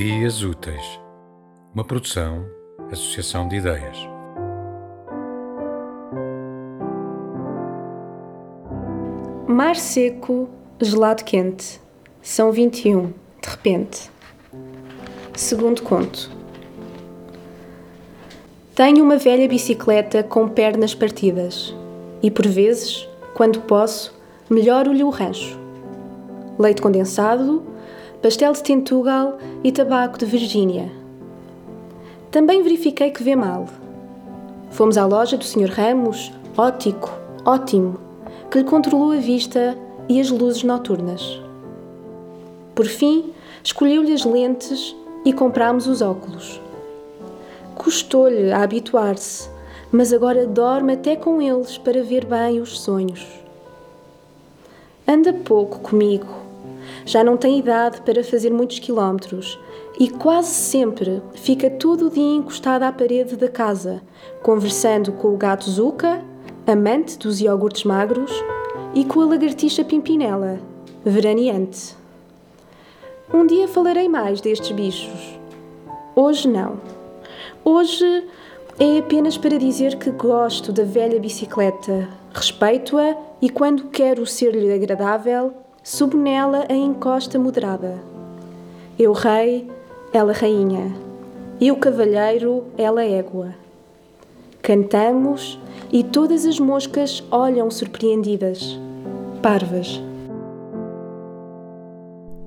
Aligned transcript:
Ideias 0.00 0.42
Úteis, 0.42 0.98
uma 1.74 1.84
produção, 1.84 2.46
associação 2.90 3.46
de 3.46 3.56
ideias. 3.56 3.98
Mar 9.46 9.76
seco, 9.76 10.48
gelado 10.80 11.22
quente. 11.22 11.78
São 12.22 12.50
21, 12.50 13.12
de 13.42 13.48
repente. 13.50 14.10
Segundo 15.36 15.82
conto. 15.82 16.30
Tenho 18.74 19.04
uma 19.04 19.18
velha 19.18 19.46
bicicleta 19.46 20.22
com 20.22 20.48
pernas 20.48 20.94
partidas 20.94 21.74
e, 22.22 22.30
por 22.30 22.46
vezes, 22.46 23.06
quando 23.34 23.60
posso, 23.60 24.18
melhoro-lhe 24.48 25.04
o 25.04 25.10
rancho. 25.10 25.60
Leite 26.58 26.80
condensado, 26.80 27.68
pastel 28.22 28.52
de 28.52 28.62
Tentugal 28.62 29.38
e 29.64 29.72
tabaco 29.72 30.18
de 30.18 30.26
Virgínia. 30.26 30.92
Também 32.30 32.62
verifiquei 32.62 33.10
que 33.10 33.22
vê 33.22 33.34
mal. 33.34 33.66
Fomos 34.70 34.98
à 34.98 35.06
loja 35.06 35.38
do 35.38 35.44
Sr. 35.44 35.70
Ramos, 35.70 36.30
ótico, 36.54 37.10
ótimo, 37.46 37.98
que 38.50 38.58
lhe 38.58 38.64
controlou 38.64 39.12
a 39.12 39.16
vista 39.16 39.74
e 40.06 40.20
as 40.20 40.30
luzes 40.30 40.62
noturnas. 40.62 41.40
Por 42.74 42.84
fim, 42.84 43.32
escolheu-lhe 43.64 44.12
as 44.12 44.24
lentes 44.26 44.94
e 45.24 45.32
comprámos 45.32 45.86
os 45.86 46.02
óculos. 46.02 46.60
Custou-lhe 47.74 48.52
a 48.52 48.62
habituar-se, 48.62 49.48
mas 49.90 50.12
agora 50.12 50.46
dorme 50.46 50.92
até 50.92 51.16
com 51.16 51.40
eles 51.40 51.78
para 51.78 52.02
ver 52.02 52.26
bem 52.26 52.60
os 52.60 52.80
sonhos. 52.80 53.26
Anda 55.08 55.32
pouco 55.32 55.80
comigo. 55.80 56.39
Já 57.04 57.24
não 57.24 57.36
tem 57.36 57.58
idade 57.58 58.00
para 58.02 58.22
fazer 58.22 58.50
muitos 58.50 58.78
quilómetros 58.78 59.58
e 59.98 60.08
quase 60.08 60.50
sempre 60.50 61.22
fica 61.34 61.68
todo 61.68 62.06
o 62.06 62.10
dia 62.10 62.36
encostado 62.36 62.82
à 62.82 62.92
parede 62.92 63.36
da 63.36 63.48
casa, 63.48 64.02
conversando 64.42 65.12
com 65.12 65.34
o 65.34 65.36
gato 65.36 65.68
Zuka, 65.68 66.22
amante 66.66 67.18
dos 67.18 67.40
iogurtes 67.40 67.84
magros, 67.84 68.32
e 68.94 69.04
com 69.04 69.20
a 69.20 69.26
lagartixa 69.26 69.84
Pimpinela, 69.84 70.58
veraneante. 71.04 71.94
Um 73.32 73.46
dia 73.46 73.68
falarei 73.68 74.08
mais 74.08 74.40
destes 74.40 74.72
bichos. 74.72 75.38
Hoje 76.16 76.48
não. 76.48 76.80
Hoje 77.64 78.24
é 78.78 78.98
apenas 78.98 79.36
para 79.36 79.58
dizer 79.58 79.96
que 79.96 80.10
gosto 80.10 80.72
da 80.72 80.82
velha 80.82 81.20
bicicleta, 81.20 82.08
respeito-a 82.32 83.14
e, 83.40 83.48
quando 83.48 83.88
quero 83.88 84.26
ser-lhe 84.26 84.72
agradável, 84.72 85.52
subo 85.82 86.16
nela 86.16 86.66
a 86.68 86.74
encosta 86.74 87.38
moderada. 87.38 87.98
Eu 88.98 89.12
rei, 89.12 89.70
ela 90.12 90.32
rainha. 90.32 90.94
Eu 91.60 91.76
cavalheiro, 91.76 92.64
ela 92.76 93.02
égua. 93.04 93.54
Cantamos 94.62 95.58
e 95.90 96.04
todas 96.04 96.44
as 96.44 96.60
moscas 96.60 97.24
olham 97.30 97.70
surpreendidas, 97.70 98.78
parvas. 99.42 100.02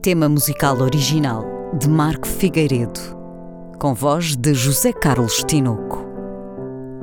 Tema 0.00 0.28
musical 0.28 0.80
original 0.80 1.44
de 1.78 1.88
Marco 1.88 2.26
Figueiredo, 2.26 3.00
com 3.78 3.92
voz 3.92 4.36
de 4.36 4.54
José 4.54 4.92
Carlos 4.92 5.44
Tinoco. 5.44 6.06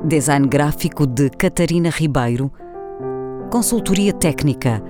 Design 0.04 0.48
gráfico 0.48 1.06
de 1.06 1.30
Catarina 1.30 1.88
Ribeiro. 1.88 2.50
Consultoria 3.50 4.12
técnica 4.12 4.82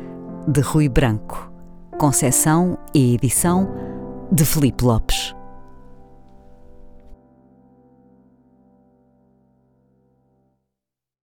de 0.48 0.60
Rui 0.60 0.88
Branco. 0.88 1.52
Concessão 1.98 2.78
e 2.94 3.14
edição 3.14 3.68
de 4.30 4.44
Felipe 4.44 4.84
Lopes. 4.84 5.35